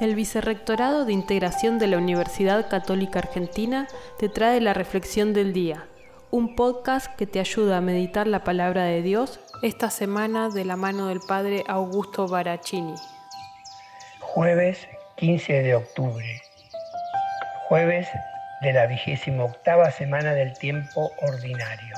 El 0.00 0.14
Vicerrectorado 0.14 1.04
de 1.04 1.12
Integración 1.12 1.78
de 1.78 1.86
la 1.86 1.98
Universidad 1.98 2.70
Católica 2.70 3.18
Argentina 3.18 3.86
te 4.18 4.30
trae 4.30 4.58
la 4.62 4.72
Reflexión 4.72 5.34
del 5.34 5.52
Día, 5.52 5.84
un 6.30 6.56
podcast 6.56 7.14
que 7.16 7.26
te 7.26 7.38
ayuda 7.38 7.76
a 7.76 7.80
meditar 7.82 8.26
la 8.26 8.42
palabra 8.42 8.84
de 8.84 9.02
Dios 9.02 9.40
esta 9.62 9.90
semana 9.90 10.48
de 10.48 10.64
la 10.64 10.76
mano 10.76 11.08
del 11.08 11.20
Padre 11.28 11.64
Augusto 11.68 12.26
Baracini. 12.26 12.94
Jueves 14.20 14.88
15 15.16 15.52
de 15.64 15.74
octubre, 15.74 16.42
jueves 17.68 18.08
de 18.62 18.72
la 18.72 18.86
vigésima 18.86 19.44
octava 19.44 19.90
semana 19.90 20.32
del 20.32 20.56
tiempo 20.56 21.10
ordinario. 21.20 21.94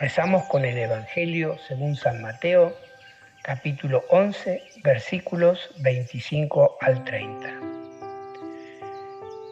Rezamos 0.00 0.44
con 0.44 0.64
el 0.64 0.78
Evangelio 0.78 1.58
según 1.68 1.94
San 1.94 2.22
Mateo 2.22 2.74
capítulo 3.42 4.04
11, 4.10 4.62
versículos 4.82 5.70
25 5.78 6.76
al 6.80 7.02
30. 7.04 7.48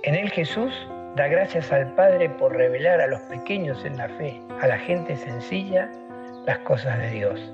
En 0.03 0.15
él 0.15 0.31
Jesús 0.31 0.73
da 1.17 1.29
gracias 1.29 1.73
al 1.73 1.95
Padre 1.95 2.29
por 2.29 2.55
revelar 2.55 3.01
a 3.01 3.07
los 3.07 3.21
pequeños 3.23 3.85
en 3.85 3.97
la 3.97 4.09
fe, 4.09 4.41
a 4.61 4.67
la 4.67 4.79
gente 4.79 5.17
sencilla, 5.17 5.91
las 6.47 6.59
cosas 6.59 6.99
de 6.99 7.11
Dios. 7.11 7.53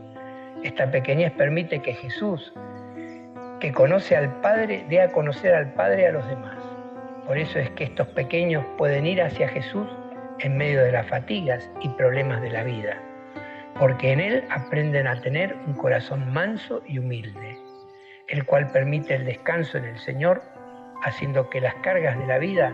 Esta 0.63 0.91
pequeñez 0.91 1.33
permite 1.33 1.81
que 1.81 1.95
Jesús, 1.95 2.53
que 3.61 3.73
conoce 3.73 4.17
al 4.17 4.41
Padre, 4.41 4.85
dé 4.89 5.01
a 5.01 5.13
conocer 5.13 5.55
al 5.55 5.73
Padre 5.75 6.09
a 6.09 6.13
los 6.13 6.27
demás. 6.29 6.59
Por 7.27 7.39
eso 7.39 7.59
es 7.59 7.71
que 7.71 7.85
estos 7.85 8.09
pequeños 8.09 8.65
pueden 8.79 9.07
ir 9.07 9.23
hacia 9.23 9.49
Jesús 9.49 9.87
en 10.41 10.57
medio 10.57 10.83
de 10.83 10.93
las 10.93 11.07
fatigas 11.07 11.71
y 11.81 11.89
problemas 11.91 12.43
de 12.43 12.51
la 12.51 12.65
vida 12.65 13.01
porque 13.83 14.13
en 14.13 14.21
él 14.21 14.45
aprenden 14.49 15.09
a 15.09 15.21
tener 15.23 15.57
un 15.67 15.73
corazón 15.73 16.33
manso 16.33 16.85
y 16.87 17.01
humilde, 17.01 17.59
el 18.29 18.45
cual 18.45 18.71
permite 18.71 19.17
el 19.17 19.25
descanso 19.25 19.77
en 19.77 19.87
el 19.87 19.99
Señor, 19.99 20.41
haciendo 21.03 21.51
que 21.51 21.61
las 21.61 21.75
cargas 21.83 22.17
de 22.17 22.25
la 22.29 22.39
vida 22.39 22.73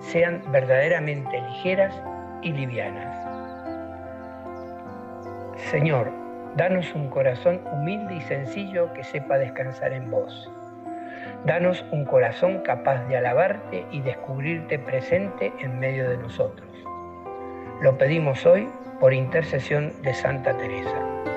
sean 0.00 0.42
verdaderamente 0.52 1.40
ligeras 1.40 1.98
y 2.42 2.52
livianas. 2.52 3.16
Señor, 5.70 6.12
danos 6.54 6.94
un 6.94 7.08
corazón 7.08 7.62
humilde 7.72 8.16
y 8.16 8.20
sencillo 8.20 8.92
que 8.92 9.04
sepa 9.04 9.38
descansar 9.38 9.94
en 9.94 10.10
vos. 10.10 10.52
Danos 11.46 11.82
un 11.92 12.04
corazón 12.04 12.58
capaz 12.58 13.02
de 13.08 13.16
alabarte 13.16 13.86
y 13.90 14.02
descubrirte 14.02 14.78
presente 14.78 15.50
en 15.60 15.78
medio 15.78 16.10
de 16.10 16.18
nosotros. 16.18 16.68
Lo 17.82 17.98
pedimos 17.98 18.46
hoy 18.46 18.68
por 19.00 19.12
intercesión 19.12 19.92
de 20.02 20.14
Santa 20.14 20.56
Teresa. 20.56 21.31